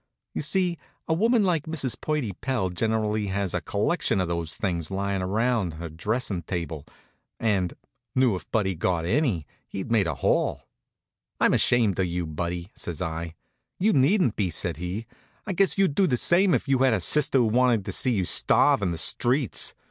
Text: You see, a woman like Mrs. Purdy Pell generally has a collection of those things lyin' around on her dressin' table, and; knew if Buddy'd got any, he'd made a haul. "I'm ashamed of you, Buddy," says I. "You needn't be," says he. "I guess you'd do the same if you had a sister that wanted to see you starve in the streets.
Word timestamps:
You 0.33 0.41
see, 0.41 0.79
a 1.07 1.13
woman 1.13 1.43
like 1.43 1.67
Mrs. 1.67 2.01
Purdy 2.01 2.31
Pell 2.41 2.71
generally 2.71 3.27
has 3.27 3.53
a 3.53 3.61
collection 3.61 4.19
of 4.19 4.27
those 4.27 4.55
things 4.57 4.89
lyin' 4.89 5.21
around 5.21 5.73
on 5.73 5.79
her 5.79 5.89
dressin' 5.89 6.41
table, 6.41 6.87
and; 7.39 7.75
knew 8.15 8.35
if 8.35 8.49
Buddy'd 8.49 8.79
got 8.79 9.05
any, 9.05 9.45
he'd 9.67 9.91
made 9.91 10.07
a 10.07 10.15
haul. 10.15 10.63
"I'm 11.39 11.53
ashamed 11.53 11.99
of 11.99 12.07
you, 12.07 12.25
Buddy," 12.25 12.71
says 12.73 12.99
I. 12.99 13.35
"You 13.77 13.93
needn't 13.93 14.35
be," 14.35 14.49
says 14.49 14.77
he. 14.77 15.05
"I 15.45 15.53
guess 15.53 15.77
you'd 15.77 15.93
do 15.93 16.07
the 16.07 16.17
same 16.17 16.55
if 16.55 16.67
you 16.67 16.79
had 16.79 16.95
a 16.95 16.99
sister 16.99 17.37
that 17.37 17.43
wanted 17.45 17.85
to 17.85 17.91
see 17.91 18.11
you 18.13 18.25
starve 18.25 18.81
in 18.81 18.91
the 18.91 18.97
streets. 18.97 19.75